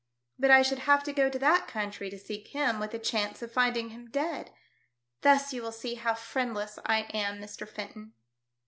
[0.39, 3.43] But I should have to go to that country to seek him with the chance
[3.43, 4.49] of find ing him dead.
[5.21, 7.67] Thus you will see how friendless I am, Mr.
[7.69, 8.13] Fenton."